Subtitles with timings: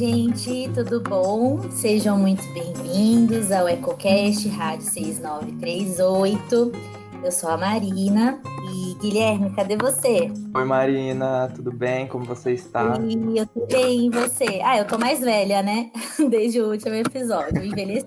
[0.00, 1.60] gente, tudo bom?
[1.70, 6.72] Sejam muito bem-vindos ao EcoCast Rádio 6938.
[7.22, 8.40] Eu sou a Marina
[8.72, 10.32] e Guilherme, cadê você?
[10.54, 12.06] Oi Marina, tudo bem?
[12.06, 12.98] Como você está?
[12.98, 14.62] Oi, eu tô bem, e você?
[14.64, 15.90] Ah, eu tô mais velha, né?
[16.30, 18.06] Desde o último episódio, envelheci.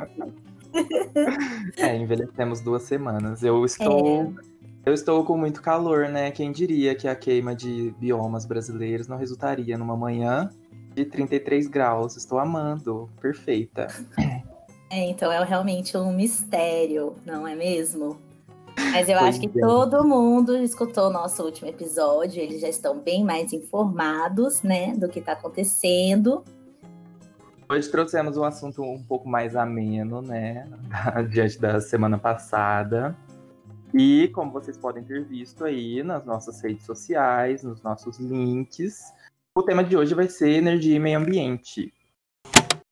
[1.77, 3.43] é, envelhecemos duas semanas.
[3.43, 4.33] Eu estou.
[4.49, 4.53] É.
[4.83, 6.31] Eu estou com muito calor, né?
[6.31, 10.49] Quem diria que a queima de biomas brasileiros não resultaria numa manhã
[10.93, 12.15] de 33 graus?
[12.15, 13.09] Estou amando.
[13.21, 13.87] Perfeita.
[14.89, 18.19] É, então é realmente um mistério, não é mesmo?
[18.91, 19.61] Mas eu pois acho que é.
[19.61, 25.09] todo mundo escutou o nosso último episódio, eles já estão bem mais informados, né, do
[25.09, 26.43] que está acontecendo.
[27.67, 30.67] Hoje trouxemos um assunto um pouco mais ameno, né,
[31.31, 33.15] diante da semana passada.
[33.93, 39.13] E como vocês podem ter visto aí nas nossas redes sociais, nos nossos links,
[39.55, 41.93] o tema de hoje vai ser energia e meio ambiente.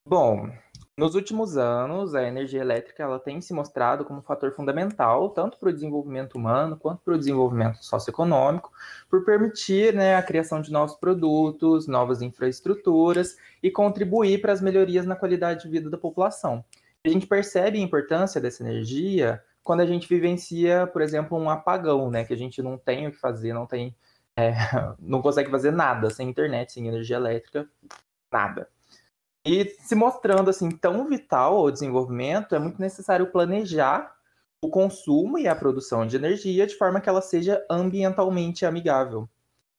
[0.07, 0.47] Bom,
[0.95, 5.57] nos últimos anos, a energia elétrica ela tem se mostrado como um fator fundamental tanto
[5.57, 8.71] para o desenvolvimento humano quanto para o desenvolvimento socioeconômico,
[9.09, 15.05] por permitir né, a criação de novos produtos, novas infraestruturas e contribuir para as melhorias
[15.07, 16.63] na qualidade de vida da população.
[17.03, 22.11] A gente percebe a importância dessa energia quando a gente vivencia, por exemplo, um apagão,
[22.11, 22.23] né?
[22.23, 23.95] Que a gente não tem o que fazer, não tem.
[24.41, 24.53] É,
[24.99, 27.69] não consegue fazer nada sem internet, sem energia elétrica,
[28.31, 28.67] nada.
[29.45, 34.15] E se mostrando assim tão vital ao desenvolvimento, é muito necessário planejar
[34.63, 39.27] o consumo e a produção de energia de forma que ela seja ambientalmente amigável.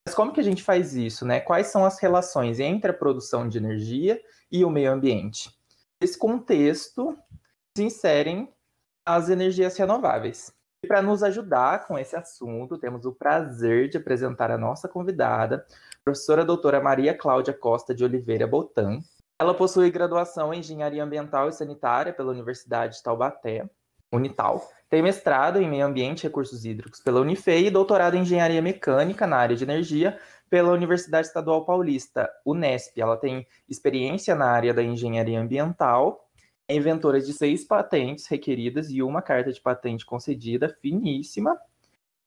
[0.04, 1.38] Mas como que a gente faz isso, né?
[1.38, 5.56] Quais são as relações entre a produção de energia e o meio ambiente?
[6.00, 7.16] Nesse contexto
[7.76, 8.52] se inserem
[9.06, 10.52] as energias renováveis.
[10.84, 15.64] E para nos ajudar com esse assunto, temos o prazer de apresentar a nossa convidada,
[16.04, 18.98] professora doutora Maria Cláudia Costa de Oliveira Botan.
[19.38, 23.64] Ela possui graduação em Engenharia Ambiental e Sanitária pela Universidade de Taubaté,
[24.12, 24.68] Unital.
[24.90, 29.24] Tem mestrado em Meio Ambiente e Recursos Hídricos pela Unifei e doutorado em Engenharia Mecânica
[29.24, 30.18] na área de energia
[30.50, 33.00] pela Universidade Estadual Paulista, Unesp.
[33.00, 36.28] Ela tem experiência na área da engenharia ambiental
[36.68, 41.58] é inventora de seis patentes requeridas e uma carta de patente concedida, finíssima.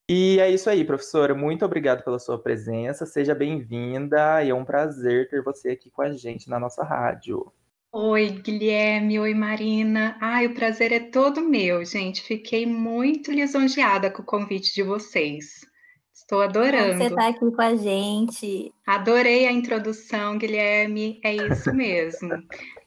[0.08, 1.34] E é isso aí, professora.
[1.34, 3.06] Muito obrigado pela sua presença.
[3.06, 7.52] Seja bem-vinda e é um prazer ter você aqui com a gente na nossa rádio.
[7.92, 9.18] Oi, Guilherme.
[9.20, 10.18] Oi, Marina.
[10.22, 12.22] Ai, o prazer é todo meu, gente.
[12.22, 15.66] Fiquei muito lisonjeada com o convite de vocês.
[16.14, 16.98] Estou adorando.
[16.98, 18.74] Você está aqui com a gente.
[18.86, 21.20] Adorei a introdução, Guilherme.
[21.24, 22.30] É isso mesmo.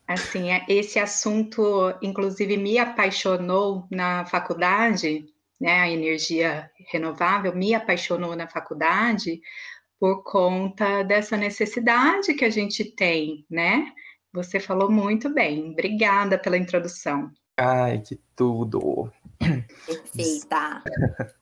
[0.09, 5.27] Assim, é, esse assunto, inclusive, me apaixonou na faculdade,
[5.61, 5.81] né?
[5.83, 9.39] A energia renovável me apaixonou na faculdade
[10.01, 13.93] por conta dessa necessidade que a gente tem, né?
[14.33, 15.73] Você falou muito bem.
[15.73, 17.31] Obrigada pela introdução.
[17.55, 19.13] Ai, que tudo!
[19.39, 20.83] Perfeita!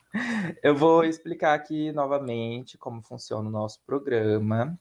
[0.63, 4.77] Eu vou explicar aqui novamente como funciona o nosso programa,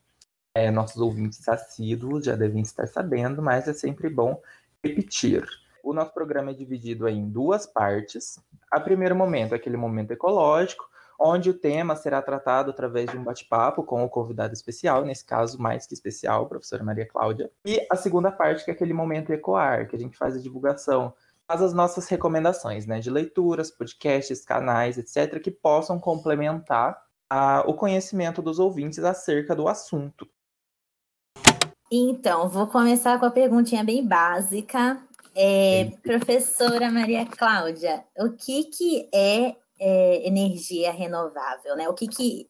[0.55, 4.41] é, nossos ouvintes assíduos já devem estar sabendo, mas é sempre bom
[4.81, 5.45] repetir.
[5.83, 8.39] O nosso programa é dividido em duas partes.
[8.71, 10.89] A primeiro momento é aquele momento ecológico,
[11.19, 15.61] onde o tema será tratado através de um bate-papo com o convidado especial, nesse caso
[15.61, 17.51] mais que especial, a professora Maria Cláudia.
[17.65, 21.13] E a segunda parte, que é aquele momento ecoar, que a gente faz a divulgação,
[21.47, 26.99] faz as nossas recomendações, né, de leituras, podcasts, canais, etc., que possam complementar
[27.29, 30.27] a, o conhecimento dos ouvintes acerca do assunto.
[31.91, 34.99] Então, vou começar com a perguntinha bem básica.
[35.35, 41.75] É, professora Maria Cláudia, o que, que é, é energia renovável?
[41.75, 41.87] Né?
[41.89, 42.49] O que que,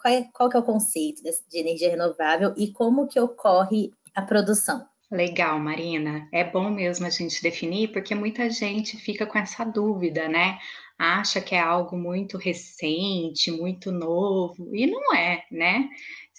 [0.00, 3.92] qual, é, qual que é o conceito de, de energia renovável e como que ocorre
[4.14, 4.86] a produção?
[5.10, 6.26] Legal, Marina.
[6.32, 10.58] É bom mesmo a gente definir, porque muita gente fica com essa dúvida, né?
[10.98, 15.88] Acha que é algo muito recente, muito novo, e não é, né?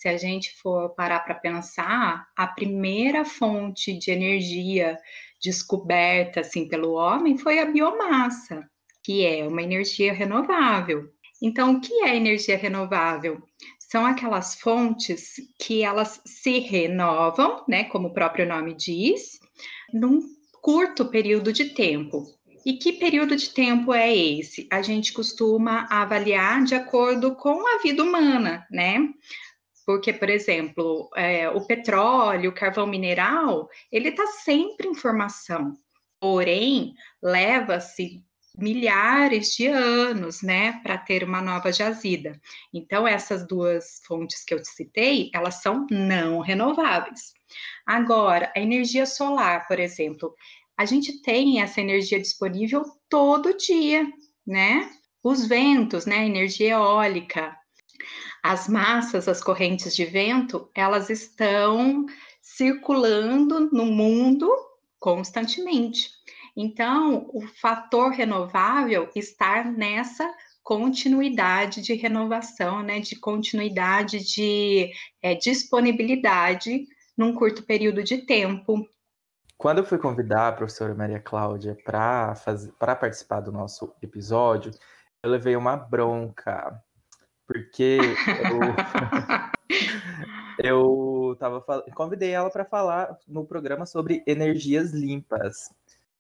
[0.04, 4.98] se a gente for parar para pensar, a primeira fonte de energia
[5.42, 8.70] descoberta assim pelo homem foi a biomassa,
[9.02, 11.08] que é uma energia renovável.
[11.42, 13.42] Então, o que é energia renovável?
[13.80, 19.40] São aquelas fontes que elas se renovam, né, como o próprio nome diz,
[19.94, 20.20] num
[20.62, 22.26] curto período de tempo.
[22.66, 24.68] E que período de tempo é esse?
[24.72, 29.10] A gente costuma avaliar de acordo com a vida humana, né?
[29.86, 35.74] Porque, por exemplo, é, o petróleo, o carvão mineral, ele está sempre em formação.
[36.20, 38.24] Porém, leva-se
[38.58, 42.40] milhares de anos, né, para ter uma nova jazida.
[42.74, 47.34] Então, essas duas fontes que eu citei, elas são não renováveis.
[47.86, 50.34] Agora, a energia solar, por exemplo,
[50.78, 54.08] a gente tem essa energia disponível todo dia,
[54.46, 54.90] né?
[55.24, 57.56] Os ventos, né, energia eólica,
[58.44, 62.06] as massas, as correntes de vento, elas estão
[62.42, 64.50] circulando no mundo
[65.00, 66.12] constantemente.
[66.56, 70.30] Então, o fator renovável está nessa
[70.62, 74.92] continuidade de renovação, né, de continuidade de
[75.22, 76.86] é, disponibilidade
[77.18, 78.88] num curto período de tempo.
[79.58, 84.72] Quando eu fui convidar a professora Maria Cláudia para participar do nosso episódio,
[85.22, 86.82] eu levei uma bronca,
[87.48, 88.00] porque
[90.60, 90.64] eu,
[91.32, 91.64] eu tava,
[91.96, 95.70] convidei ela para falar no programa sobre energias limpas.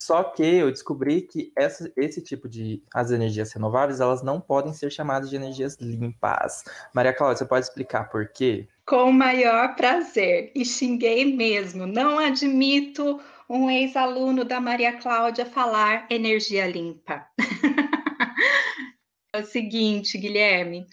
[0.05, 4.73] Só que eu descobri que essa, esse tipo de as energias renováveis elas não podem
[4.73, 6.65] ser chamadas de energias limpas.
[6.93, 8.67] Maria Cláudia, você pode explicar por quê?
[8.85, 10.51] Com o maior prazer.
[10.53, 11.87] E xinguei mesmo.
[11.87, 17.25] Não admito um ex-aluno da Maria Cláudia falar energia limpa.
[19.33, 20.85] é o seguinte, Guilherme.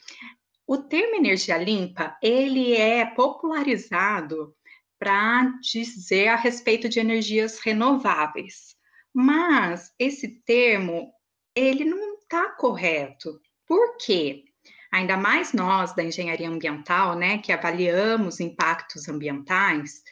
[0.69, 4.55] O termo energia limpa, ele é popularizado
[5.01, 8.79] para dizer a respeito de energias renováveis.
[9.15, 11.13] Mas esse termo,
[11.55, 13.41] ele não está correto.
[13.67, 14.45] Por quê?
[14.93, 20.03] Ainda mais nós da engenharia ambiental, né, que avaliamos impactos ambientais,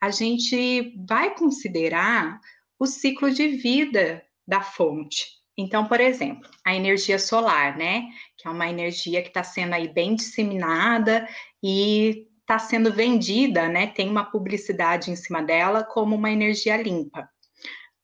[0.00, 2.38] a gente vai considerar
[2.78, 5.36] o ciclo de vida da fonte.
[5.56, 9.88] Então, por exemplo, a energia solar, né, que é uma energia que está sendo aí
[9.88, 11.26] bem disseminada
[11.62, 17.28] e está sendo vendida, né, tem uma publicidade em cima dela como uma energia limpa.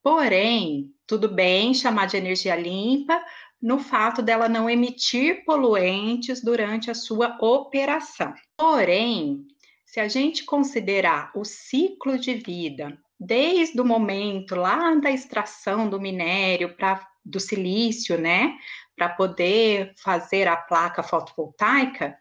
[0.02, 3.22] Porém, tudo bem chamar de energia limpa
[3.60, 8.34] no fato dela não emitir poluentes durante a sua operação.
[8.56, 9.46] Porém,
[9.86, 16.00] se a gente considerar o ciclo de vida, desde o momento lá da extração do
[16.00, 18.56] minério para do silício, né,
[18.96, 22.18] para poder fazer a placa fotovoltaica,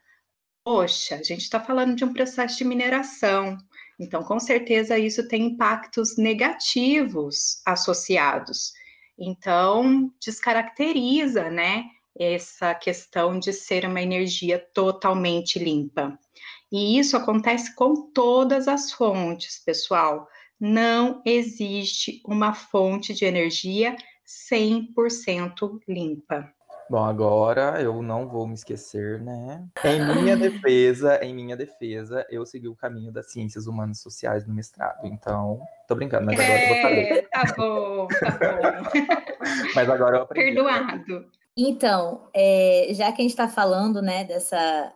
[0.64, 3.58] poxa, a gente está falando de um processo de mineração.
[3.98, 8.72] Então, com certeza, isso tem impactos negativos associados.
[9.18, 11.84] Então, descaracteriza, né,
[12.18, 16.18] essa questão de ser uma energia totalmente limpa.
[16.70, 20.26] E isso acontece com todas as fontes, pessoal.
[20.58, 23.96] Não existe uma fonte de energia
[24.50, 26.52] 100% limpa.
[26.92, 29.66] Bom, agora eu não vou me esquecer, né?
[29.82, 34.46] Em minha defesa, em minha defesa, eu segui o caminho das ciências humanas e sociais
[34.46, 35.06] no mestrado.
[35.06, 35.58] Então,
[35.88, 37.00] tô brincando, mas agora é, eu vou fazer.
[37.00, 38.90] É, tá bom, tá bom.
[39.74, 40.54] mas agora eu aprendi.
[40.54, 41.30] Perdoado.
[41.56, 44.92] Então, é, já que a gente está falando, né, dessa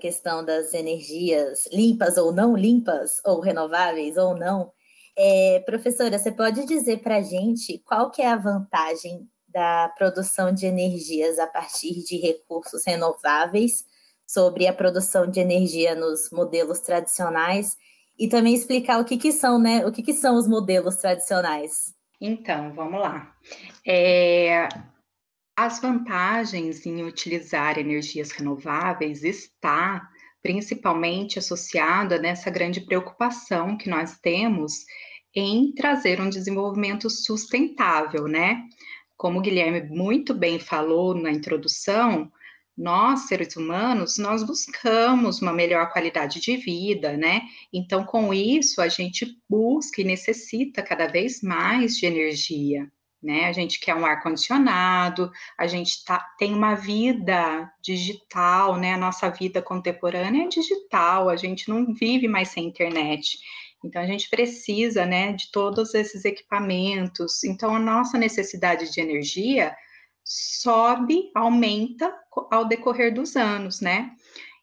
[0.00, 4.70] questão das energias limpas ou não limpas, ou renováveis ou não,
[5.18, 10.52] é, professora, você pode dizer para a gente qual que é a vantagem da produção
[10.52, 13.84] de energias a partir de recursos renováveis,
[14.26, 17.76] sobre a produção de energia nos modelos tradicionais
[18.18, 19.84] e também explicar o que, que são, né?
[19.84, 21.94] O que, que são os modelos tradicionais.
[22.20, 23.34] Então, vamos lá.
[23.86, 24.68] É,
[25.56, 30.08] as vantagens em utilizar energias renováveis está
[30.42, 34.84] principalmente associada nessa grande preocupação que nós temos
[35.34, 38.62] em trazer um desenvolvimento sustentável, né?
[39.16, 42.30] Como o Guilherme muito bem falou na introdução,
[42.76, 47.42] nós, seres humanos, nós buscamos uma melhor qualidade de vida, né?
[47.72, 52.90] Então, com isso, a gente busca e necessita cada vez mais de energia,
[53.22, 53.44] né?
[53.44, 58.94] A gente quer um ar-condicionado, a gente tá, tem uma vida digital, né?
[58.94, 63.38] A nossa vida contemporânea é digital, a gente não vive mais sem internet.
[63.84, 67.42] Então, a gente precisa, né, de todos esses equipamentos.
[67.44, 69.74] Então, a nossa necessidade de energia
[70.24, 72.14] sobe, aumenta
[72.50, 74.12] ao decorrer dos anos, né?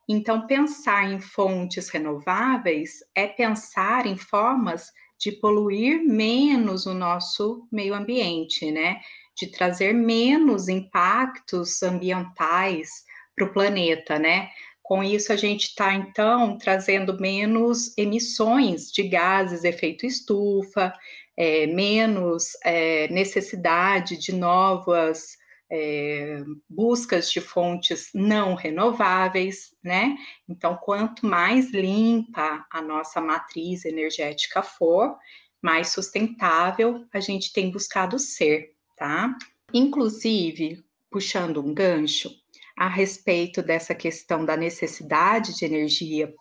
[0.08, 7.94] Então, pensar em fontes renováveis é pensar em formas de poluir menos o nosso meio
[7.94, 9.02] ambiente, né?
[9.38, 12.90] De trazer menos impactos ambientais
[13.36, 14.50] para o planeta, né?
[14.90, 20.92] Com isso, a gente está, então, trazendo menos emissões de gases efeito estufa,
[21.38, 25.38] é, menos é, necessidade de novas
[25.72, 30.18] é, buscas de fontes não renováveis, né?
[30.50, 35.16] Então, quanto mais limpa a nossa matriz energética for,
[35.62, 39.38] mais sustentável a gente tem buscado ser, tá?
[39.72, 42.32] Inclusive, puxando um gancho
[42.80, 46.34] a respeito dessa questão da necessidade de energia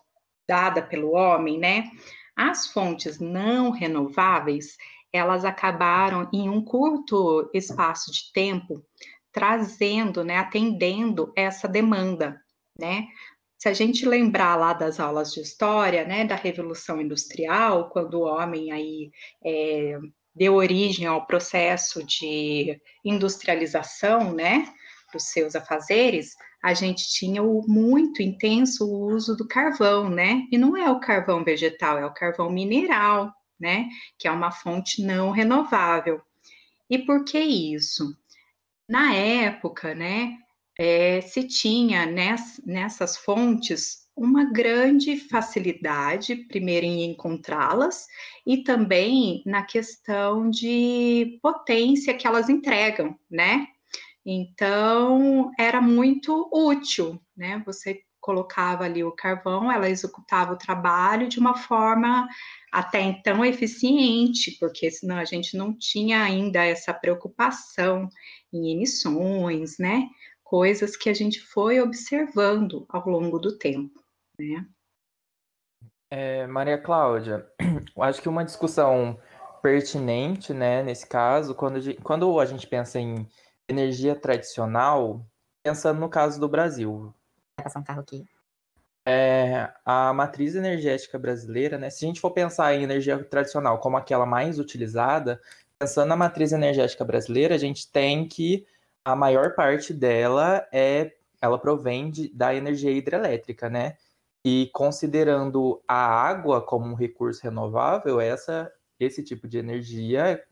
[0.47, 1.91] dada pelo homem, né?
[2.33, 4.77] As fontes não renováveis,
[5.11, 8.81] elas acabaram em um curto espaço de tempo
[9.33, 12.41] trazendo, né, atendendo essa demanda,
[12.79, 13.05] né?
[13.57, 18.25] Se a gente lembrar lá das aulas de história, né, da Revolução Industrial, quando o
[18.25, 19.11] homem aí
[19.45, 19.99] é,
[20.33, 24.73] deu origem ao processo de industrialização, né,
[25.11, 30.47] dos seus afazeres, a gente tinha o muito intenso uso do carvão, né?
[30.51, 33.87] E não é o carvão vegetal, é o carvão mineral, né?
[34.17, 36.21] Que é uma fonte não renovável.
[36.89, 38.15] E por que isso?
[38.87, 40.35] Na época, né,
[40.77, 48.05] é, se tinha ness, nessas fontes uma grande facilidade, primeiro em encontrá-las,
[48.45, 53.67] e também na questão de potência que elas entregam, né?
[54.25, 57.61] Então, era muito útil, né?
[57.65, 62.27] Você colocava ali o carvão, ela executava o trabalho de uma forma
[62.71, 68.09] até então eficiente, porque senão a gente não tinha ainda essa preocupação
[68.53, 70.07] em emissões, né?
[70.43, 74.03] Coisas que a gente foi observando ao longo do tempo,
[74.37, 74.65] né?
[76.11, 77.47] É, Maria Cláudia,
[78.01, 79.19] acho que uma discussão
[79.61, 83.27] pertinente, né, nesse caso, quando quando a gente pensa em
[83.69, 85.25] energia tradicional,
[85.63, 87.13] pensando no caso do Brasil.
[87.57, 88.25] Vai passar um carro aqui.
[89.05, 91.89] É, a matriz energética brasileira, né?
[91.89, 95.39] Se a gente for pensar em energia tradicional como aquela mais utilizada,
[95.77, 98.65] pensando na matriz energética brasileira, a gente tem que
[99.05, 103.95] a maior parte dela é ela provém de, da energia hidrelétrica, né?
[104.43, 110.43] E considerando a água como um recurso renovável, essa esse tipo de energia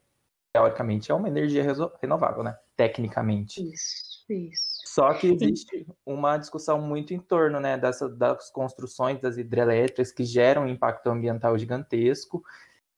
[0.54, 1.64] teoricamente é uma energia
[2.02, 2.58] renovável, né?
[2.76, 3.62] Tecnicamente.
[3.62, 4.78] Isso, isso.
[4.86, 10.24] Só que existe uma discussão muito em torno, né, dessa, das construções das hidrelétricas que
[10.24, 12.44] geram um impacto ambiental gigantesco.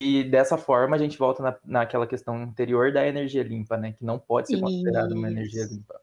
[0.02, 3.92] E dessa forma a gente volta na, naquela questão anterior da energia limpa, né?
[3.92, 6.00] Que não pode ser considerada uma energia limpa.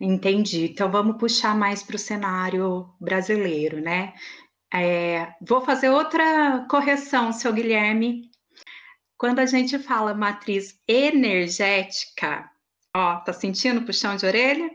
[0.00, 0.70] Entendi.
[0.70, 4.14] Então vamos puxar mais para o cenário brasileiro, né?
[4.72, 8.27] É, vou fazer outra correção, seu Guilherme.
[9.18, 12.48] Quando a gente fala matriz energética,
[12.96, 14.70] ó, tá sentindo puxão de orelha?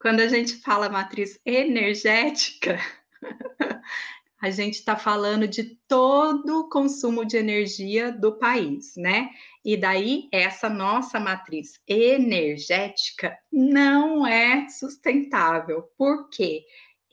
[0.00, 2.80] Quando a gente fala matriz energética,
[4.40, 9.28] a gente está falando de todo o consumo de energia do país, né?
[9.62, 15.82] E daí, essa nossa matriz energética não é sustentável.
[15.98, 16.64] Por quê?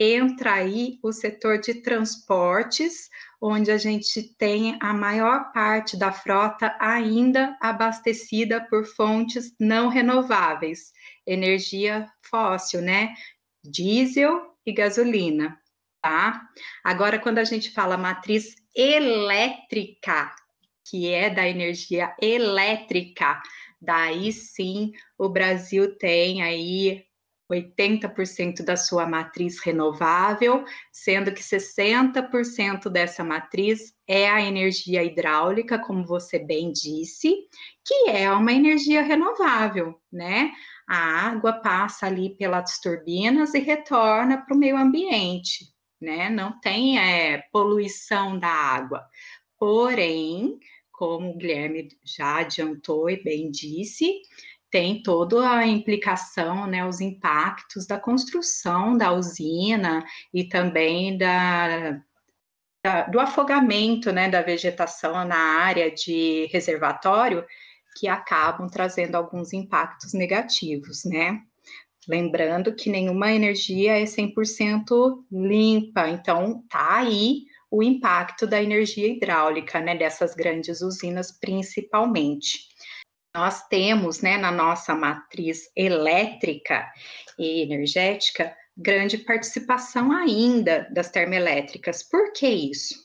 [0.04, 3.08] Entra aí o setor de transportes,
[3.40, 10.92] onde a gente tem a maior parte da frota ainda abastecida por fontes não renováveis,
[11.24, 13.14] energia fóssil, né?
[13.64, 15.56] Diesel e gasolina,
[16.02, 16.50] tá?
[16.84, 20.34] Agora, quando a gente fala matriz elétrica,
[20.90, 23.40] que é da energia elétrica,
[23.80, 27.06] daí sim o Brasil tem aí
[27.52, 36.06] 80% da sua matriz renovável, sendo que 60% dessa matriz é a energia hidráulica, como
[36.06, 37.36] você bem disse,
[37.86, 40.52] que é uma energia renovável, né?
[40.88, 45.66] A água passa ali pelas turbinas e retorna para o meio ambiente,
[46.02, 46.30] né?
[46.30, 49.06] Não tem é, poluição da água.
[49.58, 50.60] Porém,
[50.92, 54.22] como o Guilherme já adiantou e bem disse,
[54.72, 62.02] tem toda a implicação, né, os impactos da construção da usina e também da,
[62.82, 67.46] da, do afogamento, né, da vegetação na área de reservatório,
[68.00, 71.42] que acabam trazendo alguns impactos negativos, né?
[72.08, 79.80] Lembrando que nenhuma energia é 100% limpa, então tá aí o impacto da energia hidráulica,
[79.82, 82.71] né, dessas grandes usinas principalmente
[83.36, 86.92] nós temos, né, na nossa matriz elétrica
[87.40, 92.04] e energética, grande participação ainda das termoelétricas.
[92.04, 92.96] Por que isso?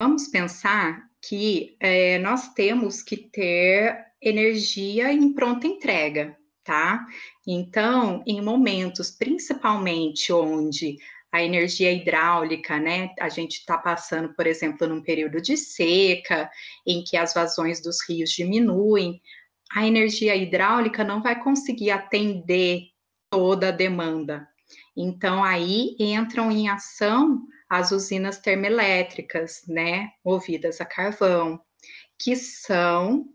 [0.00, 7.06] Vamos pensar que é, nós temos que ter energia em pronta entrega, tá?
[7.46, 10.98] Então, em momentos principalmente onde
[11.36, 13.10] a energia hidráulica, né?
[13.20, 16.50] A gente está passando, por exemplo, num período de seca,
[16.86, 19.20] em que as vazões dos rios diminuem.
[19.72, 22.84] A energia hidráulica não vai conseguir atender
[23.30, 24.48] toda a demanda.
[24.96, 30.10] Então, aí entram em ação as usinas termoelétricas, né?
[30.24, 31.60] Movidas a carvão,
[32.18, 33.26] que são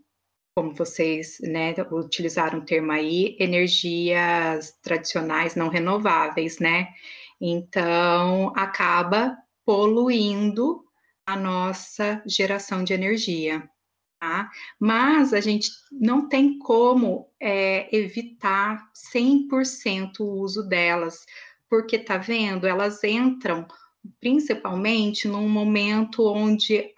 [0.54, 6.88] como vocês né, utilizaram o termo aí, energias tradicionais não renováveis, né?
[7.44, 10.84] Então, acaba poluindo
[11.26, 13.68] a nossa geração de energia.
[14.20, 14.48] Tá?
[14.78, 21.26] Mas a gente não tem como é, evitar 100% o uso delas,
[21.68, 23.66] porque tá vendo, elas entram
[24.20, 26.92] principalmente num momento onde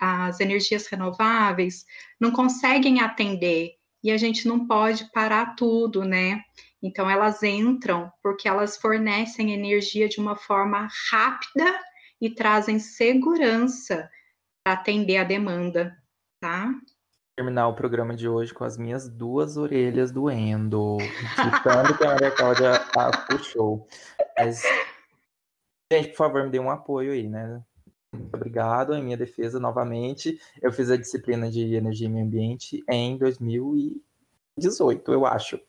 [0.00, 1.84] as energias renováveis
[2.18, 6.42] não conseguem atender e a gente não pode parar tudo, né?
[6.82, 11.78] Então elas entram porque elas fornecem energia de uma forma rápida
[12.20, 14.10] e trazem segurança
[14.64, 15.96] para atender a demanda,
[16.40, 16.72] tá?
[17.36, 20.98] Terminar o programa de hoje com as minhas duas orelhas doendo,
[21.34, 22.72] citando que a Maria Cláudia
[23.28, 23.86] puxou.
[24.38, 24.62] Mas
[25.92, 27.62] Gente, por favor, me dê um apoio aí, né?
[28.14, 28.94] Muito obrigado.
[28.94, 35.12] Em minha defesa, novamente, eu fiz a disciplina de energia e meio ambiente em 2018,
[35.12, 35.60] eu acho.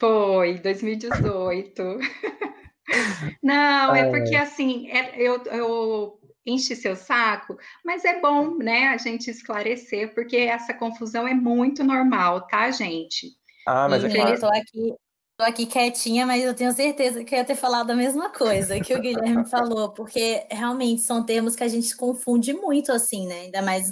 [0.00, 1.82] Foi, 2018.
[3.42, 8.96] Não, é porque assim, é, eu, eu enche seu saco, mas é bom, né, a
[8.96, 13.28] gente esclarecer, porque essa confusão é muito normal, tá, gente?
[13.66, 14.34] Ah, mas e é claro.
[14.34, 14.96] Eu tô aqui,
[15.40, 18.78] Tô aqui quietinha, mas eu tenho certeza que eu ia ter falado a mesma coisa
[18.78, 23.40] que o Guilherme falou, porque realmente são termos que a gente confunde muito, assim, né?
[23.44, 23.90] Ainda mais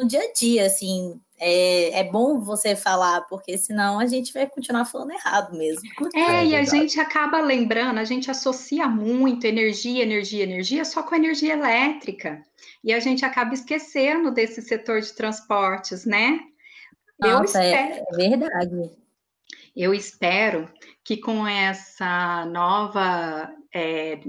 [0.00, 1.20] no dia a dia, assim.
[1.40, 5.82] É, é bom você falar, porque senão a gente vai continuar falando errado mesmo.
[6.14, 11.02] É, é e a gente acaba lembrando, a gente associa muito energia, energia, energia só
[11.02, 12.42] com energia elétrica.
[12.82, 16.40] E a gente acaba esquecendo desse setor de transportes, né?
[17.18, 18.90] Nossa, é, é verdade.
[19.74, 20.68] Eu espero
[21.04, 24.20] que com essa nova é,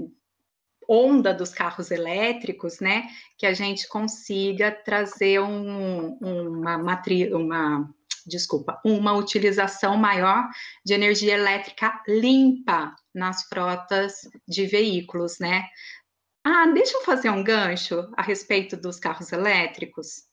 [0.90, 7.88] onda dos carros elétricos, né, que a gente consiga trazer um, uma matriz, uma
[8.26, 10.48] desculpa, uma utilização maior
[10.84, 15.64] de energia elétrica limpa nas frotas de veículos, né?
[16.44, 20.28] Ah, deixa eu fazer um gancho a respeito dos carros elétricos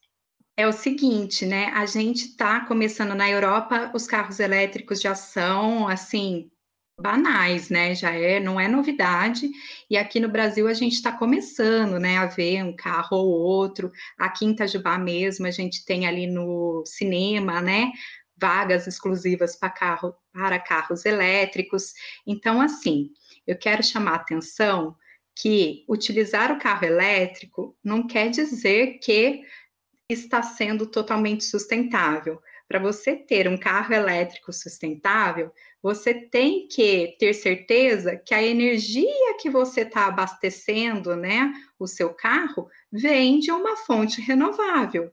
[0.58, 1.66] é o seguinte, né?
[1.66, 6.50] A gente está começando na Europa, os carros elétricos já são assim
[7.00, 7.94] banais, né?
[7.94, 9.48] Já é, não é novidade.
[9.88, 13.92] E aqui no Brasil a gente está começando, né, a ver um carro ou outro.
[14.18, 17.92] Aqui em Itajubá mesmo a gente tem ali no cinema, né?
[18.36, 21.92] Vagas exclusivas para carro, para carros elétricos.
[22.26, 23.10] Então, assim,
[23.46, 24.96] eu quero chamar a atenção
[25.34, 29.42] que utilizar o carro elétrico não quer dizer que
[30.08, 32.40] está sendo totalmente sustentável.
[32.68, 35.50] Para você ter um carro elétrico sustentável,
[35.82, 42.12] você tem que ter certeza que a energia que você está abastecendo, né, o seu
[42.12, 45.10] carro, vem de uma fonte renovável.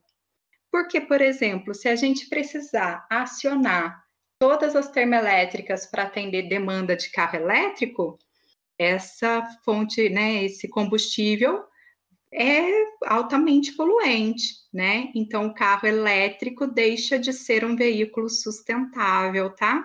[0.69, 4.03] Porque, por exemplo, se a gente precisar acionar
[4.37, 8.19] todas as termoelétricas para atender demanda de carro elétrico,
[8.77, 11.63] essa fonte, né, esse combustível
[12.35, 12.69] é
[13.05, 15.09] altamente poluente, né?
[15.15, 19.83] Então, o carro elétrico deixa de ser um veículo sustentável, tá?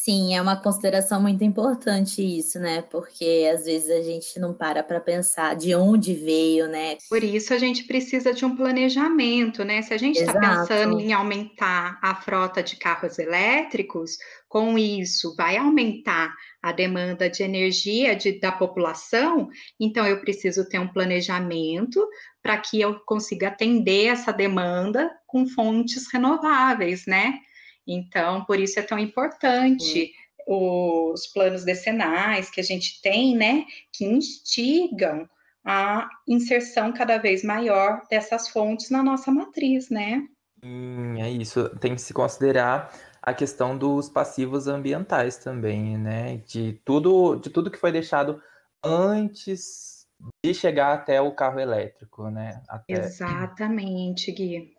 [0.00, 2.82] Sim, é uma consideração muito importante isso, né?
[2.82, 6.96] Porque às vezes a gente não para para pensar de onde veio, né?
[7.10, 9.82] Por isso a gente precisa de um planejamento, né?
[9.82, 14.16] Se a gente está pensando em aumentar a frota de carros elétricos,
[14.48, 16.32] com isso vai aumentar
[16.62, 19.48] a demanda de energia de, da população,
[19.80, 22.08] então eu preciso ter um planejamento
[22.40, 27.40] para que eu consiga atender essa demanda com fontes renováveis, né?
[27.88, 30.12] Então, por isso é tão importante
[30.46, 35.28] os planos decenais que a gente tem, né, que instigam
[35.64, 40.26] a inserção cada vez maior dessas fontes na nossa matriz, né?
[40.62, 41.68] Hum, é isso.
[41.78, 42.90] Tem que se considerar
[43.22, 46.38] a questão dos passivos ambientais também, né?
[46.46, 48.42] De tudo, de tudo que foi deixado
[48.82, 50.06] antes
[50.44, 52.62] de chegar até o carro elétrico, né?
[52.66, 52.94] Até...
[52.94, 54.77] Exatamente, Gui.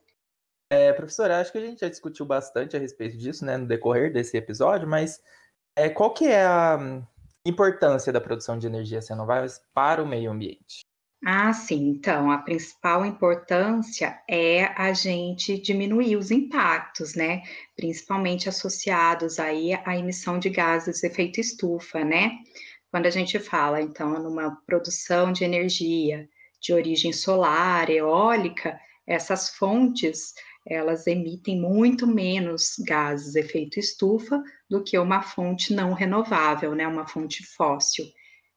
[0.72, 4.14] É, professora, acho que a gente já discutiu bastante a respeito disso, né, no decorrer
[4.14, 5.20] desse episódio, mas
[5.76, 6.78] é, qual que é a
[7.44, 10.82] importância da produção de energias renováveis para o meio ambiente?
[11.26, 11.90] Ah, sim.
[11.90, 17.42] Então, a principal importância é a gente diminuir os impactos, né?
[17.76, 22.38] Principalmente associados aí à emissão de gases de efeito estufa, né?
[22.90, 26.30] Quando a gente fala, então, numa produção de energia
[26.62, 30.34] de origem solar, eólica, essas fontes
[30.70, 36.88] elas emitem muito menos gases efeito estufa do que uma fonte não renovável, né?
[36.88, 38.06] Uma fonte fóssil.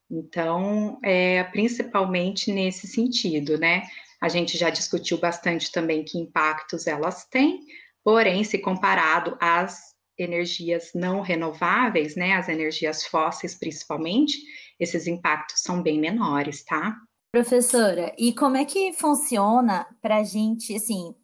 [0.09, 3.83] Então, é principalmente nesse sentido, né?
[4.21, 7.59] A gente já discutiu bastante também que impactos elas têm,
[8.03, 14.37] Porém, se comparado às energias não renováveis, né, as energias fósseis principalmente,
[14.79, 16.95] esses impactos são bem menores, tá?
[17.31, 21.15] Professora, e como é que funciona para a gente, assim,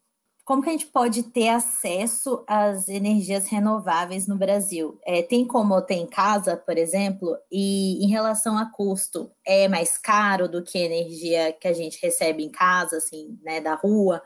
[0.50, 5.00] como que a gente pode ter acesso às energias renováveis no Brasil?
[5.06, 7.38] É, tem como ter em casa, por exemplo?
[7.52, 12.02] E em relação a custo, é mais caro do que a energia que a gente
[12.02, 14.24] recebe em casa, assim, né, da rua?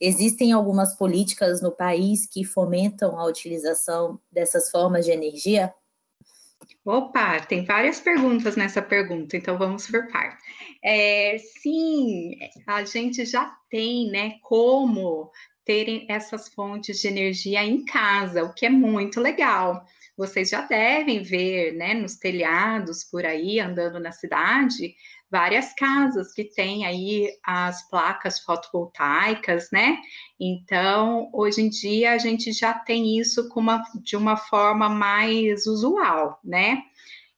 [0.00, 5.74] Existem algumas políticas no país que fomentam a utilização dessas formas de energia?
[6.84, 10.36] Opa, tem várias perguntas nessa pergunta, então vamos por parte.
[10.84, 12.30] É, sim,
[12.64, 15.32] a gente já tem, né, como
[15.64, 19.84] terem essas fontes de energia em casa, o que é muito legal.
[20.16, 24.94] Vocês já devem ver, né, nos telhados por aí, andando na cidade,
[25.30, 29.98] várias casas que têm aí as placas fotovoltaicas, né?
[30.38, 36.38] Então, hoje em dia a gente já tem isso uma, de uma forma mais usual,
[36.44, 36.84] né?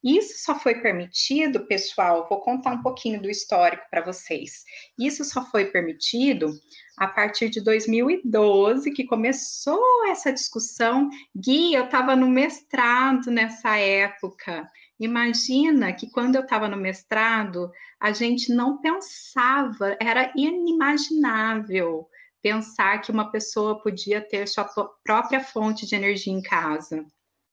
[0.07, 4.63] Isso só foi permitido, pessoal, vou contar um pouquinho do histórico para vocês.
[4.97, 6.53] Isso só foi permitido
[6.97, 11.11] a partir de 2012, que começou essa discussão.
[11.35, 14.71] Gui, eu estava no mestrado nessa época.
[15.01, 22.09] Imagina que quando eu estava no mestrado, a gente não pensava, era inimaginável
[22.41, 24.71] pensar que uma pessoa podia ter sua
[25.03, 27.05] própria fonte de energia em casa.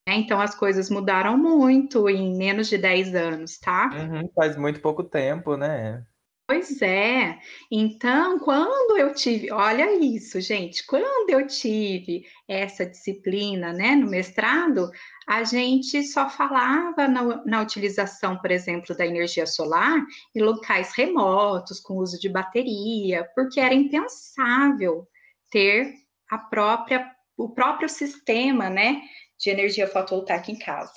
[0.06, 0.16] Né?
[0.16, 3.90] Então as coisas mudaram muito em menos de 10 anos, tá?
[3.94, 6.04] Uhum, faz muito pouco tempo, né?
[6.46, 7.38] Pois é.
[7.72, 14.90] Então, quando eu tive, olha isso, gente, quando eu tive essa disciplina, né, no mestrado,
[15.26, 21.80] a gente só falava na, na utilização, por exemplo, da energia solar em locais remotos,
[21.80, 25.08] com uso de bateria, porque era impensável
[25.50, 25.94] ter
[26.30, 29.00] a própria, o próprio sistema, né,
[29.38, 30.92] de energia fotovoltaica em casa.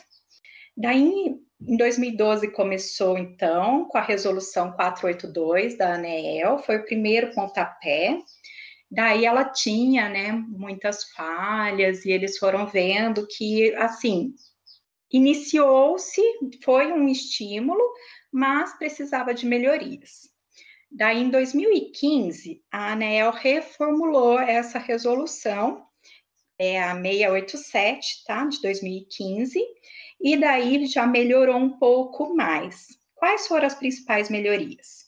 [0.75, 8.19] Daí, em 2012, começou, então, com a resolução 482 da ANEEL, foi o primeiro pontapé.
[8.89, 14.33] Daí ela tinha, né, muitas falhas, e eles foram vendo que, assim,
[15.11, 16.21] iniciou-se,
[16.63, 17.81] foi um estímulo,
[18.31, 20.29] mas precisava de melhorias.
[20.91, 25.86] Daí, em 2015, a ANEEL reformulou essa resolução
[26.59, 28.45] é a 687, tá?
[28.45, 29.59] De 2015,
[30.19, 32.87] e daí já melhorou um pouco mais.
[33.15, 35.07] Quais foram as principais melhorias?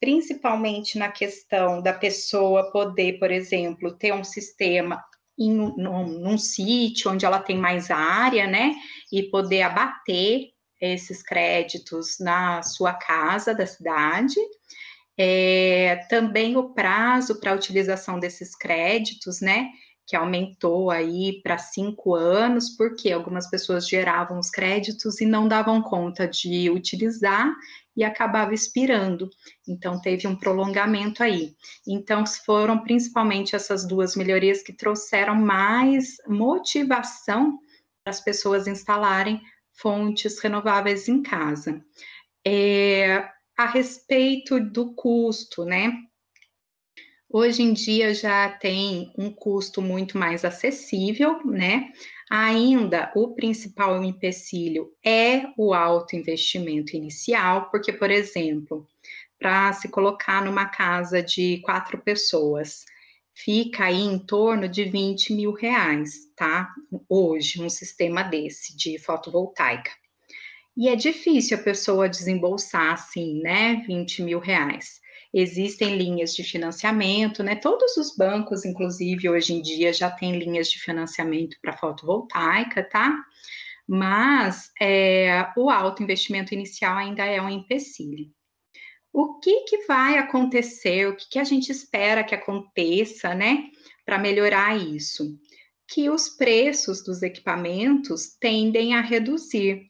[0.00, 5.02] Principalmente na questão da pessoa poder, por exemplo, ter um sistema
[5.38, 8.74] em, num, num sítio onde ela tem mais área, né?
[9.12, 10.50] E poder abater
[10.80, 14.36] esses créditos na sua casa da cidade.
[15.18, 19.68] É, também o prazo para utilização desses créditos, né?
[20.10, 25.80] Que aumentou aí para cinco anos, porque algumas pessoas geravam os créditos e não davam
[25.80, 27.54] conta de utilizar
[27.96, 29.30] e acabava expirando.
[29.68, 31.54] Então, teve um prolongamento aí.
[31.86, 37.60] Então, foram principalmente essas duas melhorias que trouxeram mais motivação
[38.02, 39.40] para as pessoas instalarem
[39.74, 41.84] fontes renováveis em casa.
[42.44, 45.92] É, a respeito do custo, né?
[47.32, 51.92] Hoje em dia já tem um custo muito mais acessível, né?
[52.28, 58.84] Ainda o principal empecilho é o alto investimento inicial, porque, por exemplo,
[59.38, 62.84] para se colocar numa casa de quatro pessoas,
[63.32, 66.68] fica aí em torno de 20 mil reais, tá?
[67.08, 69.92] Hoje, um sistema desse de fotovoltaica.
[70.76, 73.84] E é difícil a pessoa desembolsar assim, né?
[73.86, 74.99] 20 mil reais
[75.32, 77.56] existem linhas de financiamento, né?
[77.56, 83.16] Todos os bancos, inclusive, hoje em dia já têm linhas de financiamento para fotovoltaica, tá?
[83.86, 88.30] Mas é, o alto investimento inicial ainda é um empecilho.
[89.12, 91.08] O que, que vai acontecer?
[91.08, 93.70] O que, que a gente espera que aconteça, né,
[94.04, 95.36] para melhorar isso?
[95.88, 99.89] Que os preços dos equipamentos tendem a reduzir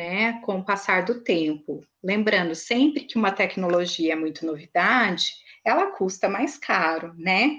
[0.00, 1.84] né, com o passar do tempo.
[2.02, 5.24] Lembrando sempre que uma tecnologia é muito novidade,
[5.62, 7.58] ela custa mais caro, né?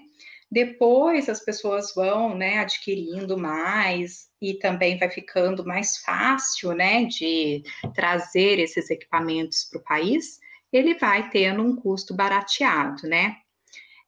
[0.52, 7.62] Depois as pessoas vão, né, adquirindo mais e também vai ficando mais fácil, né, de
[7.94, 10.40] trazer esses equipamentos para o país.
[10.74, 13.38] Ele vai tendo um custo barateado, né?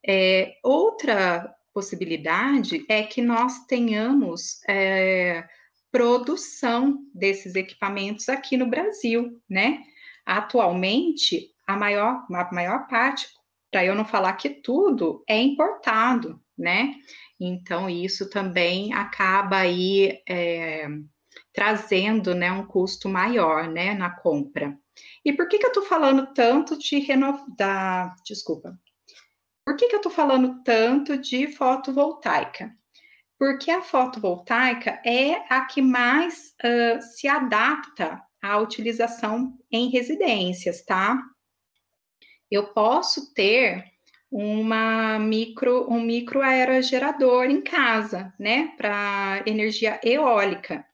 [0.05, 5.47] É, outra possibilidade é que nós tenhamos é,
[5.93, 9.83] produção desses equipamentos aqui no Brasil, né?
[10.25, 13.27] Atualmente, a maior, a maior parte,
[13.71, 16.95] para eu não falar que tudo, é importado, né?
[17.39, 20.87] Então, isso também acaba aí é,
[21.53, 24.75] trazendo né, um custo maior né, na compra.
[25.23, 28.15] E por que, que eu estou falando tanto de renovar?
[28.25, 28.79] Desculpa.
[29.63, 32.75] Por que, que eu estou falando tanto de fotovoltaica?
[33.43, 41.21] Porque a fotovoltaica é a que mais uh, se adapta à utilização em residências, tá?
[42.49, 43.83] Eu posso ter
[44.31, 50.85] uma micro, um micro aerogerador em casa, né, para energia eólica.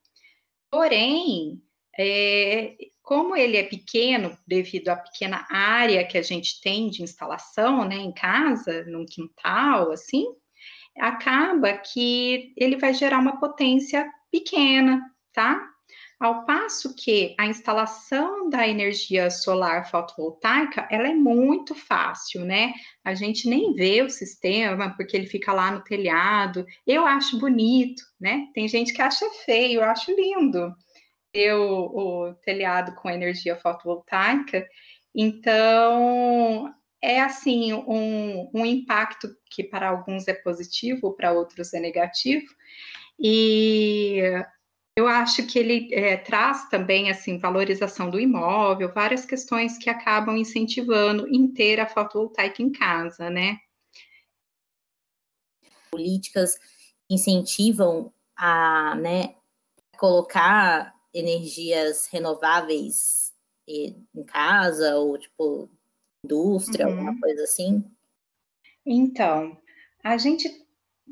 [0.72, 1.62] Porém,
[2.00, 7.86] é, como ele é pequeno, devido à pequena área que a gente tem de instalação,
[7.86, 10.26] né, em casa, num quintal, assim,
[10.98, 15.02] acaba que ele vai gerar uma potência pequena,
[15.34, 15.68] tá?
[16.20, 22.74] Ao passo que a instalação da energia solar fotovoltaica, ela é muito fácil, né?
[23.06, 26.66] A gente nem vê o sistema, porque ele fica lá no telhado.
[26.86, 28.48] Eu acho bonito, né?
[28.54, 30.76] Tem gente que acha feio, eu acho lindo
[31.56, 34.68] o telhado com energia fotovoltaica.
[35.16, 42.46] Então, é assim um, um impacto que para alguns é positivo, para outros é negativo.
[43.18, 44.22] E
[44.96, 50.36] eu acho que ele é, traz também assim valorização do imóvel, várias questões que acabam
[50.38, 53.58] incentivando em ter a fotovoltaica em casa, né?
[55.90, 56.60] Políticas
[57.10, 59.36] incentivam a, né,
[59.98, 63.34] colocar energias renováveis
[63.68, 65.70] em casa ou tipo
[66.24, 66.94] indústria, uhum.
[66.94, 67.84] alguma coisa assim?
[68.86, 69.58] Então,
[70.04, 70.50] a gente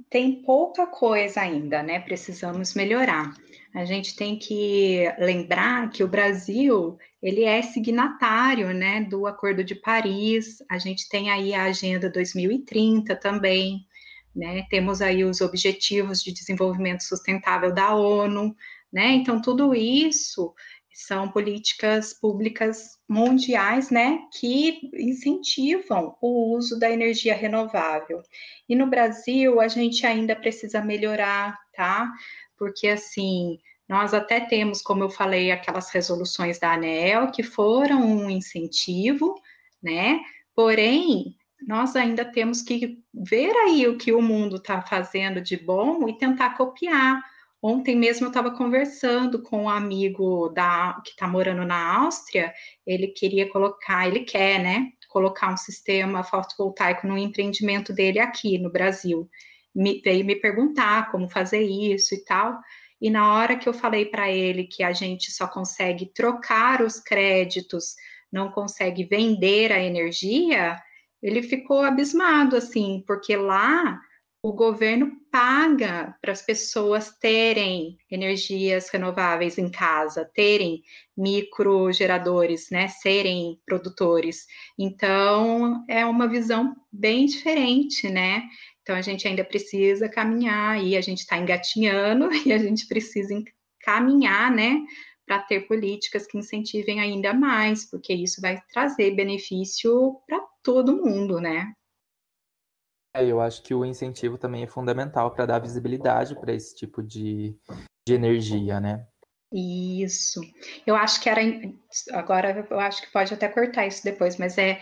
[0.10, 2.00] tem pouca coisa ainda, né?
[2.00, 3.34] Precisamos melhorar.
[3.74, 9.76] A gente tem que lembrar que o Brasil ele é signatário, né, do Acordo de
[9.76, 10.64] Paris.
[10.70, 13.86] A gente tem aí a Agenda 2030 também,
[14.36, 14.66] né?
[14.70, 18.56] Temos aí os Objetivos de Desenvolvimento Sustentável da ONU,
[18.92, 19.12] né?
[19.14, 20.54] Então tudo isso
[20.98, 28.24] são políticas públicas mundiais, né, que incentivam o uso da energia renovável.
[28.68, 32.12] E no Brasil, a gente ainda precisa melhorar, tá?
[32.58, 38.28] Porque, assim, nós até temos, como eu falei, aquelas resoluções da ANEEL que foram um
[38.28, 39.36] incentivo,
[39.82, 40.20] né?
[40.56, 46.10] Porém, nós ainda temos que ver aí o que o mundo está fazendo de bom
[46.10, 47.24] e tentar copiar
[47.70, 52.54] Ontem mesmo eu estava conversando com um amigo da, que está morando na Áustria,
[52.86, 58.72] ele queria colocar, ele quer, né, colocar um sistema fotovoltaico no empreendimento dele aqui no
[58.72, 59.30] Brasil.
[59.76, 62.58] Me, veio me perguntar como fazer isso e tal.
[63.02, 67.02] E na hora que eu falei para ele que a gente só consegue trocar os
[67.02, 67.96] créditos,
[68.32, 70.82] não consegue vender a energia,
[71.22, 74.00] ele ficou abismado, assim, porque lá
[74.42, 80.82] o governo paga para as pessoas terem energias renováveis em casa, terem
[81.16, 84.46] microgeradores, né, serem produtores.
[84.78, 88.44] Então, é uma visão bem diferente, né?
[88.82, 93.34] Então, a gente ainda precisa caminhar e a gente está engatinhando e a gente precisa
[93.82, 94.80] caminhar, né,
[95.26, 101.42] para ter políticas que incentivem ainda mais, porque isso vai trazer benefício para todo mundo,
[101.42, 101.74] né?
[103.18, 107.02] É, eu acho que o incentivo também é fundamental para dar visibilidade para esse tipo
[107.02, 107.56] de,
[108.08, 109.08] de energia, né?
[109.52, 110.40] Isso.
[110.86, 111.42] Eu acho que era.
[112.12, 114.80] Agora eu acho que pode até cortar isso depois, mas é.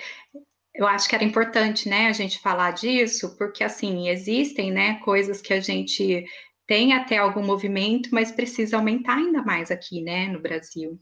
[0.74, 5.42] Eu acho que era importante, né, a gente falar disso, porque assim, existem, né, coisas
[5.42, 6.26] que a gente
[6.68, 11.00] tem até algum movimento, mas precisa aumentar ainda mais aqui, né, no Brasil.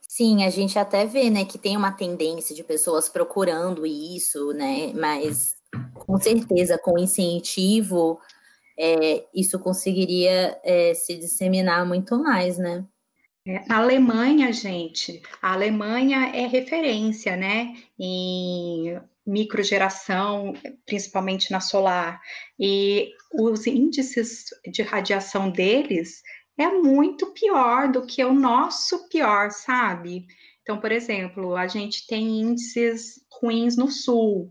[0.00, 4.92] Sim, a gente até vê, né, que tem uma tendência de pessoas procurando isso, né,
[4.92, 5.54] mas
[5.94, 8.20] com certeza, com incentivo,
[8.78, 12.84] é, isso conseguiria é, se disseminar muito mais, né?
[13.46, 20.54] É, a Alemanha, gente, a Alemanha é referência, né, em microgeração,
[20.86, 22.20] principalmente na solar,
[22.58, 26.22] e os índices de radiação deles
[26.56, 30.26] é muito pior do que o nosso pior, sabe?
[30.62, 34.50] Então, por exemplo, a gente tem índices ruins no sul,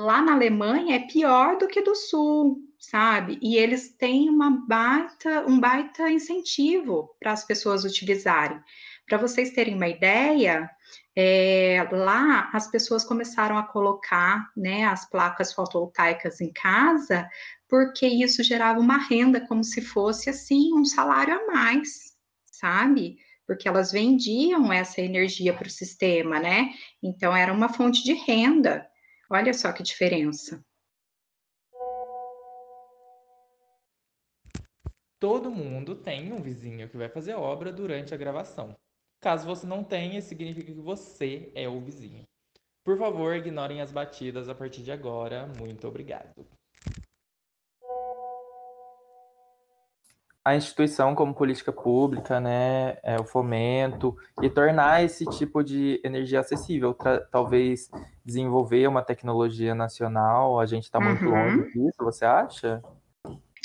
[0.00, 3.38] lá na Alemanha é pior do que do Sul, sabe?
[3.42, 8.60] E eles têm uma baita, um baita incentivo para as pessoas utilizarem.
[9.06, 10.70] Para vocês terem uma ideia,
[11.16, 17.28] é, lá as pessoas começaram a colocar né, as placas fotovoltaicas em casa,
[17.68, 22.14] porque isso gerava uma renda como se fosse assim um salário a mais,
[22.46, 23.18] sabe?
[23.46, 26.70] Porque elas vendiam essa energia para o sistema, né?
[27.02, 28.89] Então era uma fonte de renda.
[29.30, 30.62] Olha só que diferença.
[35.20, 38.74] todo mundo tem um vizinho que vai fazer obra durante a gravação.
[39.20, 42.26] Caso você não tenha, significa que você é o vizinho.
[42.82, 45.46] Por favor, ignorem as batidas a partir de agora.
[45.58, 46.48] Muito obrigado.
[50.44, 56.40] A instituição como política pública, né, é, o fomento e tornar esse tipo de energia
[56.40, 56.96] acessível,
[57.30, 57.90] talvez
[58.24, 60.58] desenvolver uma tecnologia nacional.
[60.58, 61.30] A gente está muito uhum.
[61.30, 62.82] longe disso, você acha?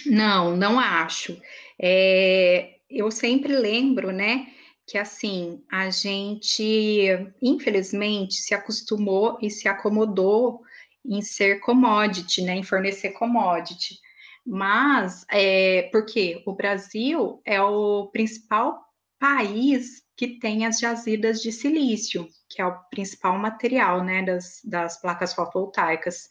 [0.05, 1.39] Não, não acho.
[1.81, 4.47] É, eu sempre lembro, né,
[4.85, 10.61] que assim a gente, infelizmente, se acostumou e se acomodou
[11.05, 13.99] em ser commodity, né, em fornecer commodity.
[14.45, 18.85] Mas, é, porque o Brasil é o principal
[19.19, 25.01] país que tem as jazidas de silício, que é o principal material né, das, das
[25.01, 26.29] placas fotovoltaicas.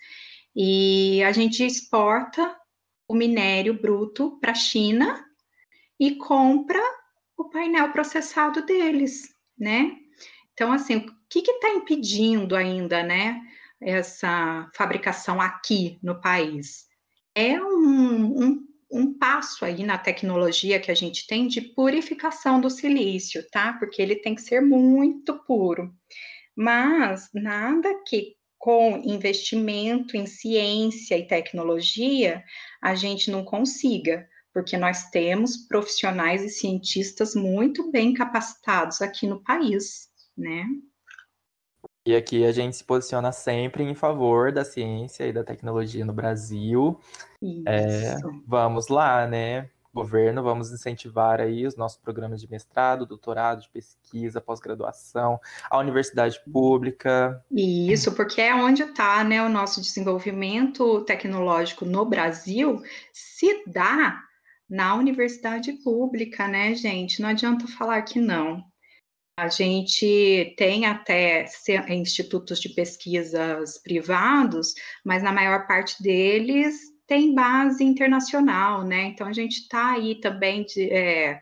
[0.54, 2.56] E a gente exporta
[3.08, 5.24] o minério bruto para a China
[5.98, 6.80] e compra
[7.36, 9.96] o painel processado deles, né?
[10.52, 13.40] Então, assim, o que está impedindo ainda, né,
[13.80, 16.86] essa fabricação aqui no país?
[17.34, 22.70] É um, um, um, passo aí na tecnologia que a gente tem de purificação do
[22.70, 23.72] silício, tá?
[23.74, 25.92] Porque ele tem que ser muito puro.
[26.56, 32.42] Mas nada que com investimento em ciência e tecnologia
[32.80, 39.42] a gente não consiga, porque nós temos profissionais e cientistas muito bem capacitados aqui no
[39.42, 40.64] país, né?
[42.06, 46.12] E aqui a gente se posiciona sempre em favor da ciência e da tecnologia no
[46.12, 47.00] Brasil.
[47.66, 49.70] É, vamos lá, né?
[49.94, 55.40] Governo, vamos incentivar aí os nossos programas de mestrado, doutorado, de pesquisa, pós-graduação,
[55.70, 57.42] a universidade pública.
[57.50, 64.20] Isso, porque é onde está né, o nosso desenvolvimento tecnológico no Brasil, se dá
[64.68, 67.22] na universidade pública, né, gente?
[67.22, 68.62] Não adianta falar que não.
[69.36, 71.46] A gente tem até
[71.88, 79.06] institutos de pesquisas privados, mas na maior parte deles tem base internacional, né?
[79.06, 81.40] Então a gente está aí também de, é,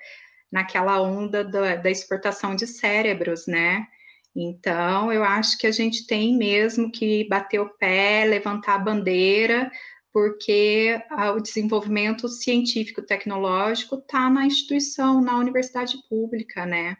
[0.50, 3.86] naquela onda da, da exportação de cérebros, né?
[4.34, 9.70] Então, eu acho que a gente tem mesmo que bater o pé, levantar a bandeira,
[10.10, 10.98] porque
[11.36, 16.96] o desenvolvimento científico-tecnológico está na instituição, na universidade pública, né?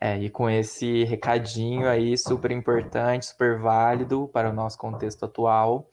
[0.00, 5.90] É, e com esse recadinho aí super importante, super válido para o nosso contexto atual,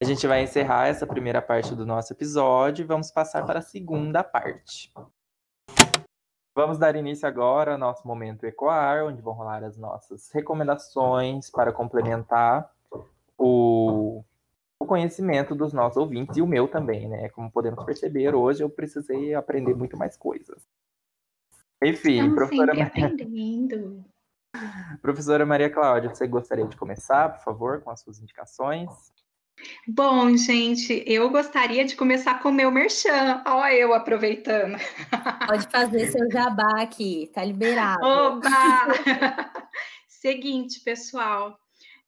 [0.00, 3.62] a gente vai encerrar essa primeira parte do nosso episódio e vamos passar para a
[3.62, 4.92] segunda parte.
[6.56, 11.72] Vamos dar início agora ao nosso momento Ecoar, onde vão rolar as nossas recomendações para
[11.72, 12.70] complementar
[13.38, 14.24] o,
[14.80, 17.28] o conhecimento dos nossos ouvintes e o meu também, né?
[17.28, 20.66] Como podemos perceber, hoje eu precisei aprender muito mais coisas.
[21.82, 22.86] Enfim, Estamos professora Maria...
[22.86, 24.04] aprendendo.
[25.02, 28.90] Professora Maria Cláudia, você gostaria de começar, por favor, com as suas indicações?
[29.86, 33.42] Bom, gente, eu gostaria de começar com o meu merchan.
[33.46, 34.76] Olha eu aproveitando.
[35.46, 38.04] Pode fazer seu jabá aqui, tá liberado.
[38.04, 38.48] Oba!
[40.08, 41.58] Seguinte, pessoal,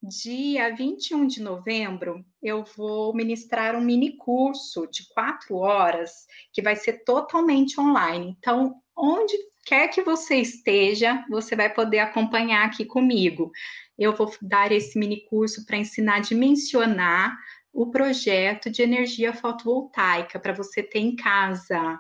[0.03, 6.77] dia 21 de novembro, eu vou ministrar um mini curso de quatro horas, que vai
[6.77, 8.37] ser totalmente online.
[8.39, 9.37] Então, onde
[9.69, 13.53] quer que você esteja, você vai poder acompanhar aqui comigo.
[13.99, 17.37] Eu vou dar esse mini curso para ensinar a dimensionar
[17.71, 21.99] o projeto de energia fotovoltaica para você ter em casa.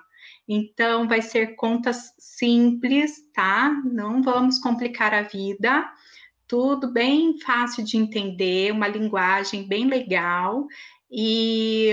[0.48, 3.70] Então, vai ser contas simples, tá?
[3.84, 5.86] Não vamos complicar a vida.
[6.46, 10.66] Tudo bem fácil de entender, uma linguagem bem legal.
[11.10, 11.90] E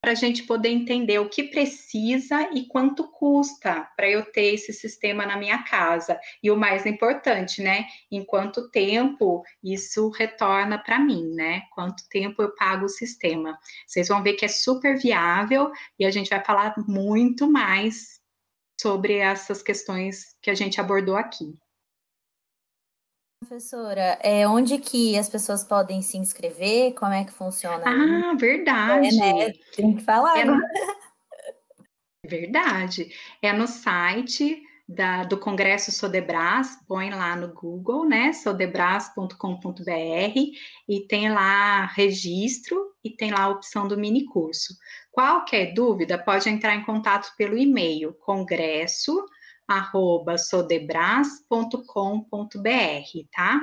[0.00, 4.72] para a gente poder entender o que precisa e quanto custa para eu ter esse
[4.72, 6.18] sistema na minha casa.
[6.42, 7.86] E o mais importante, né?
[8.10, 11.62] Em quanto tempo isso retorna para mim, né?
[11.74, 13.58] Quanto tempo eu pago o sistema.
[13.86, 18.20] Vocês vão ver que é super viável e a gente vai falar muito mais
[18.80, 21.54] sobre essas questões que a gente abordou aqui.
[23.40, 26.92] Professora, é, onde que as pessoas podem se inscrever?
[26.94, 27.82] Como é que funciona?
[27.84, 29.08] Ah, verdade.
[29.08, 29.52] É, né?
[29.74, 30.38] Tem que falar.
[30.38, 30.60] É no...
[32.24, 33.10] Verdade.
[33.40, 38.32] É no site da, do Congresso Sodebras, põe lá no Google, né?
[38.32, 39.34] sodebras.com.br
[40.88, 44.74] e tem lá registro e tem lá a opção do mini curso.
[45.10, 49.24] Qualquer dúvida, pode entrar em contato pelo e-mail congresso
[49.70, 53.60] arroba sodebras.com.br, tá?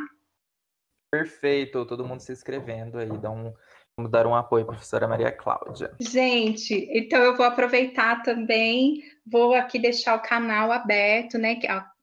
[1.12, 3.54] Perfeito, todo mundo se inscrevendo aí, dá um
[4.00, 5.92] Vamos dar um apoio à professora Maria Cláudia.
[6.00, 11.60] Gente, então eu vou aproveitar também, vou aqui deixar o canal aberto, né?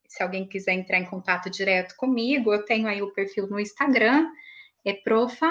[0.09, 4.29] Se alguém quiser entrar em contato direto comigo, eu tenho aí o perfil no Instagram,
[4.85, 5.49] é profa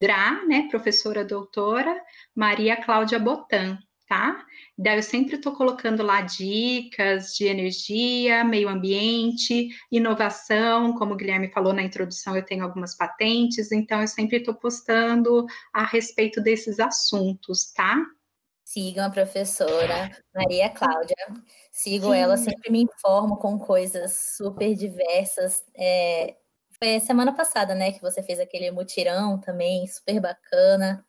[0.00, 0.68] Dra, né?
[0.70, 2.00] Professora doutora
[2.32, 3.76] Maria Cláudia Botan
[4.12, 4.44] tá?
[4.76, 11.50] Daí eu sempre estou colocando lá dicas de energia, meio ambiente, inovação, como o Guilherme
[11.50, 16.78] falou na introdução, eu tenho algumas patentes, então eu sempre estou postando a respeito desses
[16.78, 18.04] assuntos, tá?
[18.66, 21.16] Sigam a professora Maria Cláudia.
[21.70, 22.18] Sigo Sim.
[22.18, 25.64] ela, sempre me informo com coisas super diversas.
[25.74, 26.36] É,
[26.78, 31.02] foi semana passada, né, que você fez aquele mutirão também, super bacana.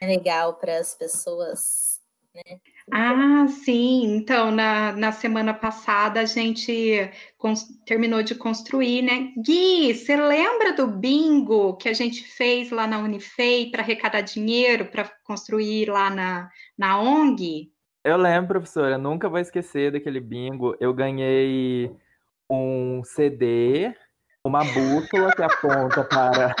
[0.00, 1.95] É legal para as pessoas
[2.36, 2.60] né?
[2.92, 4.16] Ah, sim.
[4.16, 7.10] Então, na, na semana passada a gente
[7.86, 9.32] terminou de construir, né?
[9.36, 14.86] Gui, você lembra do bingo que a gente fez lá na Unifei para arrecadar dinheiro
[14.86, 17.72] para construir lá na, na ONG?
[18.04, 20.76] Eu lembro, professora, nunca vou esquecer daquele bingo.
[20.78, 21.90] Eu ganhei
[22.48, 23.92] um CD,
[24.44, 26.54] uma bússola que aponta para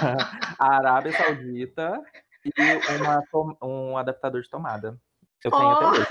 [0.58, 2.02] a Arábia Saudita
[2.44, 2.52] e
[2.96, 3.22] uma,
[3.62, 4.98] um adaptador de tomada.
[5.44, 5.72] Eu tenho oh.
[5.72, 6.06] até hoje.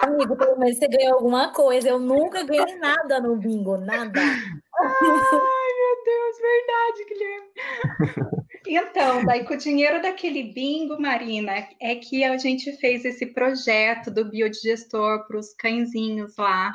[0.00, 1.88] Amigo, pelo menos você ganhou alguma coisa.
[1.90, 4.20] Eu nunca ganhei nada no bingo, nada.
[4.20, 8.40] Ai, meu Deus, verdade, Guilherme.
[8.66, 14.10] Então, daí com o dinheiro daquele bingo, Marina, é que a gente fez esse projeto
[14.10, 16.72] do biodigestor para os cãezinhos lá.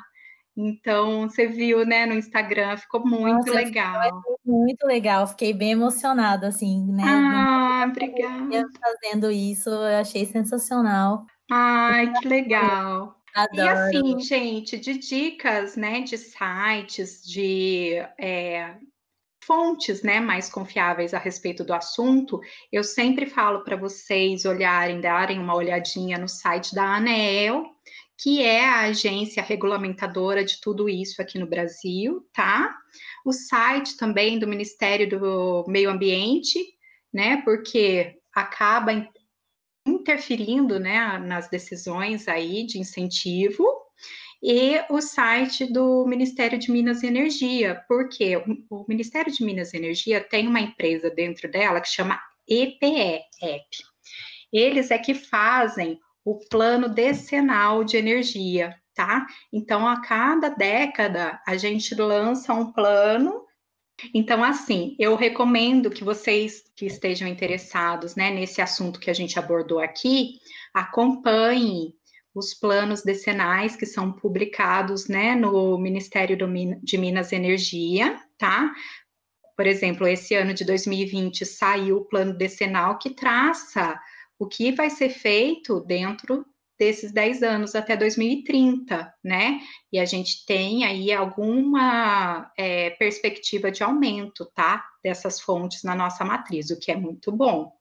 [0.57, 4.21] Então, você viu, né, no Instagram, ficou muito Nossa, legal.
[4.45, 7.03] Muito legal, fiquei bem emocionada, assim, né?
[7.05, 8.65] Ah, obrigada.
[8.81, 11.25] Fazendo isso, eu achei sensacional.
[11.51, 13.15] Ai, que legal.
[13.35, 13.57] Adoro.
[13.57, 18.75] E assim, gente, de dicas, né, de sites, de é,
[19.43, 22.39] fontes, né, mais confiáveis a respeito do assunto,
[22.71, 27.65] eu sempre falo para vocês olharem, darem uma olhadinha no site da ANEEL,
[28.17, 32.75] que é a agência regulamentadora de tudo isso aqui no Brasil, tá?
[33.25, 36.57] O site também do Ministério do Meio Ambiente,
[37.13, 37.41] né?
[37.43, 38.93] Porque acaba
[39.85, 43.65] interferindo né, nas decisões aí de incentivo,
[44.41, 48.37] e o site do Ministério de Minas e Energia, porque
[48.69, 53.65] o Ministério de Minas e Energia tem uma empresa dentro dela que chama EPE, EP.
[54.51, 59.25] Eles é que fazem o plano decenal de energia, tá?
[59.51, 63.44] Então, a cada década, a gente lança um plano
[64.13, 69.39] então, assim, eu recomendo que vocês que estejam interessados né, nesse assunto que a gente
[69.39, 70.39] abordou aqui,
[70.73, 71.93] acompanhem
[72.33, 76.37] os planos decenais que são publicados né, no Ministério
[76.83, 78.73] de Minas e Energia, tá?
[79.55, 83.97] Por exemplo, esse ano de 2020 saiu o plano decenal que traça
[84.37, 86.45] o que vai ser feito dentro
[86.77, 89.59] desses 10 anos até 2030, né?
[89.91, 94.83] E a gente tem aí alguma é, perspectiva de aumento, tá?
[95.03, 97.71] Dessas fontes na nossa matriz, o que é muito bom.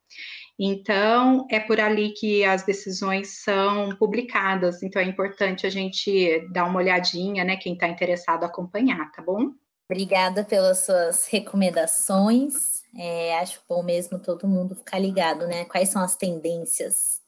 [0.59, 6.65] Então, é por ali que as decisões são publicadas, então é importante a gente dar
[6.65, 7.57] uma olhadinha, né?
[7.57, 9.53] Quem está interessado acompanhar, tá bom?
[9.91, 12.85] Obrigada pelas suas recomendações.
[12.97, 15.65] É, acho bom mesmo todo mundo ficar ligado, né?
[15.65, 17.24] Quais são as tendências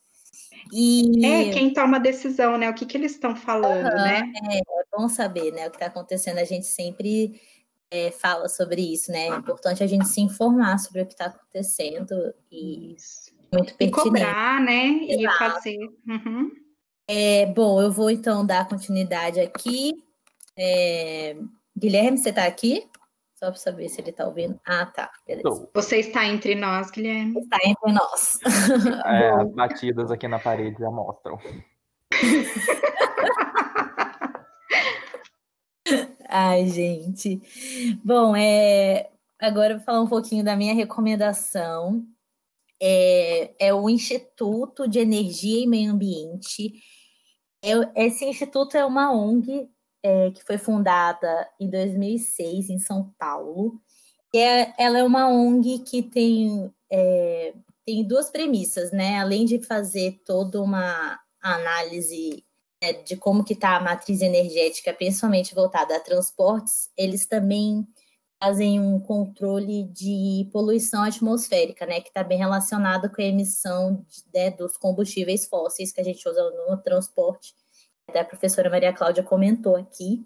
[0.72, 1.24] e...
[1.24, 2.68] É, quem toma a decisão, né?
[2.68, 4.32] O que, que eles estão falando, uhum, né?
[4.50, 5.66] É, é bom saber, né?
[5.66, 7.40] O que está acontecendo, a gente sempre
[7.90, 9.28] é, fala sobre isso, né?
[9.28, 13.32] É importante a gente se informar sobre o que está acontecendo e isso.
[13.52, 14.00] muito pertinente.
[14.00, 14.86] E cobrar, né?
[15.08, 15.18] Exato.
[15.18, 15.78] E fazer.
[16.08, 16.50] Uhum.
[17.08, 19.92] É, bom, eu vou então dar continuidade aqui.
[20.58, 21.36] É,
[21.76, 22.88] Guilherme, você está aqui?
[23.46, 24.58] Só para saber se ele está ouvindo.
[24.66, 25.08] Ah, tá.
[25.24, 25.70] Beleza.
[25.72, 27.38] Você está entre nós, Guilherme?
[27.38, 28.40] Está entre nós.
[29.06, 31.38] É, as batidas aqui na parede já mostram.
[36.28, 37.40] Ai, gente.
[38.04, 39.08] Bom, é...
[39.38, 42.04] agora eu vou falar um pouquinho da minha recomendação.
[42.82, 46.72] É, é o Instituto de Energia e Meio Ambiente.
[47.94, 49.70] esse instituto é uma ONG
[50.06, 53.80] é, que foi fundada em 2006 em São Paulo.
[54.32, 57.52] E é, ela é uma ONG que tem, é,
[57.84, 59.18] tem duas premissas, né?
[59.18, 62.44] Além de fazer toda uma análise
[62.80, 67.84] né, de como que está a matriz energética, principalmente voltada a transportes, eles também
[68.40, 74.22] fazem um controle de poluição atmosférica, né, que está bem relacionado com a emissão de,
[74.32, 77.54] né, dos combustíveis fósseis que a gente usa no transporte
[78.08, 80.24] até a professora Maria Cláudia comentou aqui.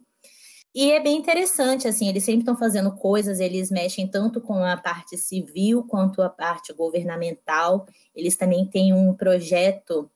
[0.73, 4.77] E é bem interessante, assim, eles sempre estão fazendo coisas, eles mexem tanto com a
[4.77, 7.87] parte civil quanto a parte governamental.
[8.15, 10.09] Eles também têm um projeto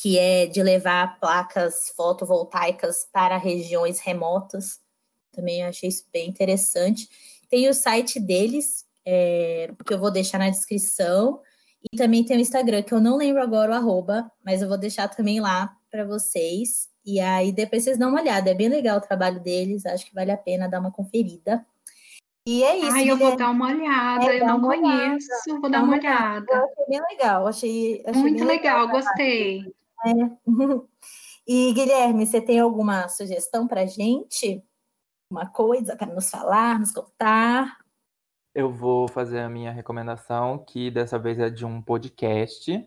[0.00, 4.80] que é de levar placas fotovoltaicas para regiões remotas.
[5.32, 7.08] Também achei isso bem interessante.
[7.48, 11.40] Tem o site deles, é, que eu vou deixar na descrição.
[11.92, 14.76] E também tem o Instagram, que eu não lembro agora o arroba, mas eu vou
[14.76, 16.88] deixar também lá para vocês.
[17.04, 18.50] E aí depois vocês dão uma olhada.
[18.50, 21.64] É bem legal o trabalho deles, acho que vale a pena dar uma conferida.
[22.46, 22.92] E é isso.
[22.92, 25.60] Ai, eu vou dar uma olhada, é, eu não conheço, olhada.
[25.60, 26.46] vou dar uma olhada.
[26.50, 29.74] Eu achei bem legal, achei, achei muito legal, legal gostei.
[30.06, 30.12] É.
[31.50, 34.62] E Guilherme, você tem alguma sugestão para gente?
[35.32, 37.78] Uma coisa para nos falar, nos contar?
[38.54, 42.86] Eu vou fazer a minha recomendação, que dessa vez é de um podcast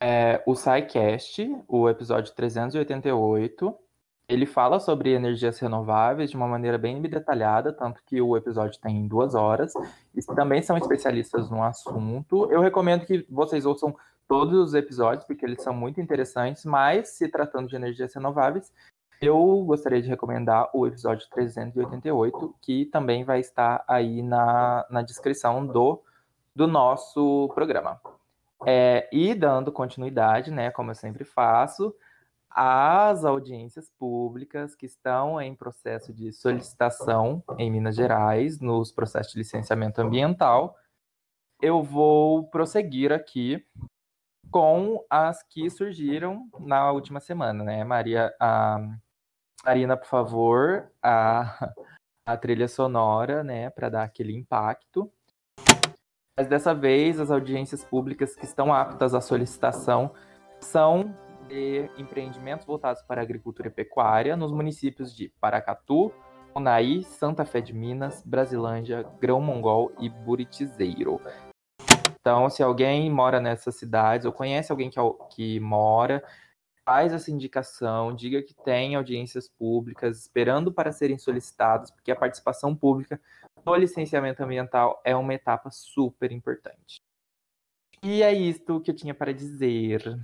[0.00, 3.74] é, o SciCast, o episódio 388,
[4.28, 9.08] ele fala sobre energias renováveis de uma maneira bem detalhada, tanto que o episódio tem
[9.08, 9.72] duas horas.
[10.14, 12.50] E também são especialistas no assunto.
[12.52, 13.96] Eu recomendo que vocês ouçam
[14.28, 18.70] todos os episódios, porque eles são muito interessantes, mas se tratando de energias renováveis,
[19.20, 25.66] eu gostaria de recomendar o episódio 388, que também vai estar aí na, na descrição
[25.66, 26.02] do,
[26.54, 27.98] do nosso programa.
[28.66, 31.94] É, e dando continuidade, né, como eu sempre faço,
[32.50, 39.38] às audiências públicas que estão em processo de solicitação em Minas Gerais, nos processos de
[39.38, 40.76] licenciamento ambiental,
[41.60, 43.64] eu vou prosseguir aqui
[44.50, 47.84] com as que surgiram na última semana, né?
[47.84, 48.78] Maria, a
[49.64, 51.74] Marina, por favor, a,
[52.26, 55.12] a trilha sonora, né, para dar aquele impacto.
[56.38, 60.12] Mas dessa vez, as audiências públicas que estão aptas à solicitação
[60.60, 61.12] são
[61.48, 66.12] de empreendimentos voltados para a agricultura e pecuária nos municípios de Paracatu,
[66.54, 71.20] Unaí, Santa Fé de Minas, Brasilândia, Grão Mongol e Buritizeiro.
[72.20, 76.22] Então, se alguém mora nessas cidades ou conhece alguém que, que mora,
[76.84, 82.76] faz essa indicação, diga que tem audiências públicas esperando para serem solicitadas, porque a participação
[82.76, 83.20] pública
[83.68, 87.02] no licenciamento ambiental é uma etapa super importante.
[88.02, 90.18] E é isto que eu tinha para dizer.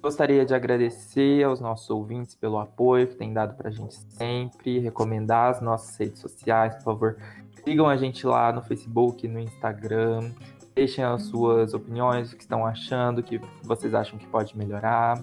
[0.00, 4.78] Gostaria de agradecer aos nossos ouvintes pelo apoio que têm dado para a gente sempre,
[4.78, 7.16] recomendar as nossas redes sociais, por favor.
[7.64, 10.32] Sigam a gente lá no Facebook, no Instagram.
[10.74, 15.20] Deixem as suas opiniões, o que estão achando, o que vocês acham que pode melhorar.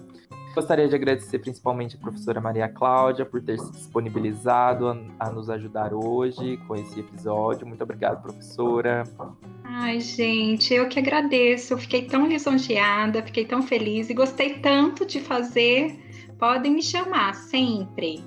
[0.58, 5.48] Gostaria de agradecer principalmente a professora Maria Cláudia por ter se disponibilizado a, a, nos
[5.48, 7.64] ajudar hoje com esse episódio.
[7.64, 9.04] Muito obrigado, professora.
[9.62, 11.74] Ai, gente, eu que agradeço.
[11.74, 15.96] Eu fiquei tão lisonjeada, fiquei tão feliz e gostei tanto de fazer.
[16.36, 18.24] Podem me chamar sempre.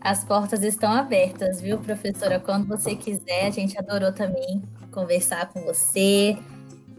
[0.00, 2.40] As portas estão abertas, viu, professora?
[2.40, 6.34] Quando você quiser, a gente adorou também conversar com você,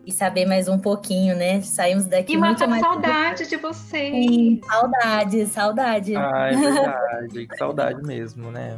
[0.05, 1.61] e saber mais um pouquinho, né?
[1.61, 2.81] Saímos daqui e muito mais.
[2.81, 4.13] saudade de vocês.
[4.13, 6.15] Sim, saudade, saudade.
[6.15, 7.47] Ah, é verdade.
[7.47, 8.77] que saudade mesmo, né?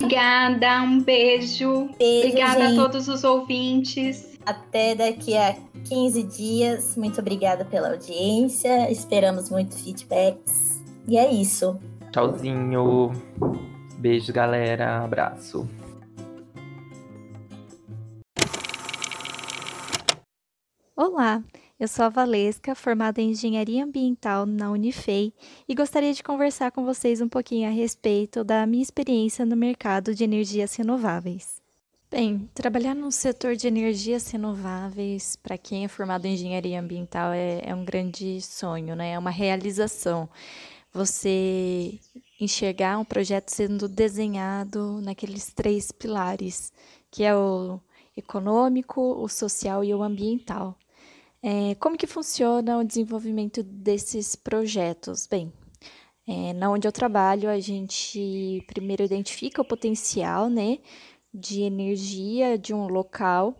[0.00, 1.90] Obrigada, um beijo.
[1.98, 2.78] beijo obrigada gente.
[2.78, 4.38] a todos os ouvintes.
[4.46, 6.96] Até daqui a 15 dias.
[6.96, 8.90] Muito obrigada pela audiência.
[8.90, 10.82] Esperamos muito feedbacks.
[11.06, 11.78] E é isso.
[12.12, 13.12] Tchauzinho.
[13.98, 15.02] Beijo, galera.
[15.02, 15.68] Abraço.
[21.00, 21.44] Olá,
[21.78, 25.32] eu sou a Valesca, formada em Engenharia Ambiental na Unifei
[25.68, 30.12] e gostaria de conversar com vocês um pouquinho a respeito da minha experiência no mercado
[30.12, 31.62] de energias renováveis.
[32.10, 37.60] Bem, trabalhar no setor de energias renováveis, para quem é formado em engenharia ambiental, é,
[37.64, 39.12] é um grande sonho, né?
[39.12, 40.28] é uma realização.
[40.92, 41.96] Você
[42.40, 46.72] enxergar um projeto sendo desenhado naqueles três pilares,
[47.08, 47.78] que é o
[48.16, 50.76] econômico, o social e o ambiental.
[51.42, 55.26] É, como que funciona o desenvolvimento desses projetos?
[55.26, 55.52] Bem,
[56.26, 60.78] é, na onde eu trabalho, a gente primeiro identifica o potencial, né,
[61.32, 63.54] de energia de um local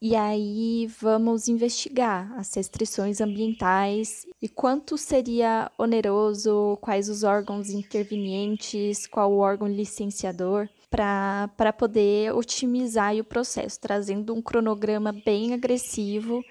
[0.00, 9.06] e aí vamos investigar as restrições ambientais e quanto seria oneroso, quais os órgãos intervenientes,
[9.06, 16.42] qual o órgão licenciador para poder otimizar o processo, trazendo um cronograma bem agressivo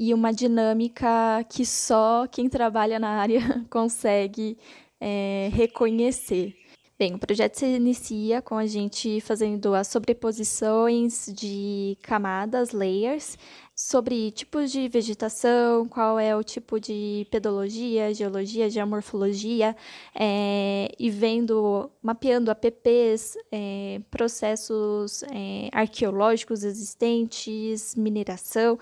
[0.00, 4.56] e uma dinâmica que só quem trabalha na área consegue
[4.98, 6.59] é, reconhecer.
[7.00, 13.38] Bem, o projeto se inicia com a gente fazendo as sobreposições de camadas, layers,
[13.74, 19.74] sobre tipos de vegetação, qual é o tipo de pedologia, geologia, geomorfologia,
[20.14, 28.78] é, e vendo, mapeando APPs, é, processos é, arqueológicos existentes, mineração,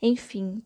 [0.00, 0.62] enfim,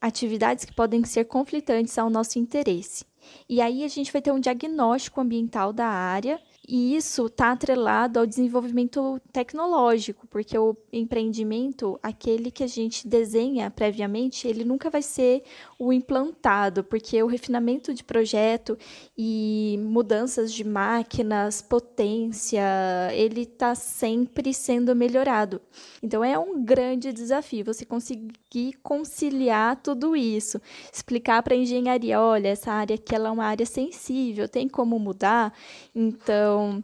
[0.00, 3.04] atividades que podem ser conflitantes ao nosso interesse.
[3.48, 8.18] E aí a gente vai ter um diagnóstico ambiental da área e isso está atrelado
[8.18, 15.02] ao desenvolvimento tecnológico, porque o empreendimento, aquele que a gente desenha previamente, ele nunca vai
[15.02, 15.44] ser
[15.78, 18.76] o implantado, porque o refinamento de projeto
[19.16, 22.64] e mudanças de máquinas, potência,
[23.12, 25.60] ele está sempre sendo melhorado.
[26.02, 30.60] Então é um grande desafio você conseguir conciliar tudo isso,
[30.92, 34.98] explicar para a engenharia, olha, essa área aqui ela é uma área sensível, tem como
[34.98, 35.52] mudar,
[35.94, 36.82] então então,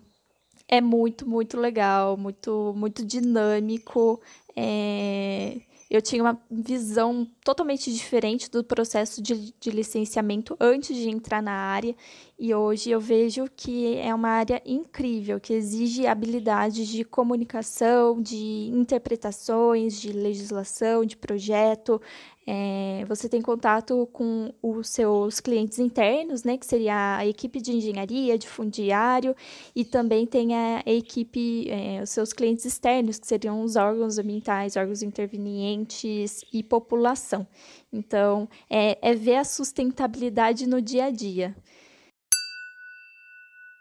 [0.69, 4.21] é muito, muito legal, muito, muito dinâmico.
[4.55, 5.61] É...
[5.91, 11.53] Eu tinha uma visão totalmente diferente do processo de, de licenciamento antes de entrar na
[11.53, 11.95] área,
[12.43, 18.69] e hoje eu vejo que é uma área incrível, que exige habilidades de comunicação, de
[18.75, 22.01] interpretações, de legislação, de projeto,
[22.45, 27.73] é, você tem contato com os seus clientes internos, né, que seria a equipe de
[27.73, 29.37] engenharia, de fundiário,
[29.77, 34.77] e também tem a, equipe, é, os seus clientes externos, que seriam os órgãos ambientais,
[34.77, 37.47] órgãos intervenientes e população.
[37.93, 41.55] Então, é, é ver a sustentabilidade no dia a dia.